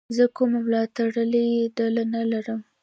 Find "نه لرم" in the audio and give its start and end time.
2.13-2.59